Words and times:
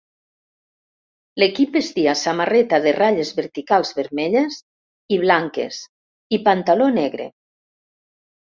L'equip 1.43 1.75
vestia 1.79 2.15
samarreta 2.21 2.79
de 2.87 2.95
ratlles 2.97 3.33
verticals 3.41 3.93
vermelles 3.99 4.59
i 5.19 5.23
blanques 5.27 5.85
i 6.39 6.43
pantaló 6.51 6.91
negre. 6.99 7.31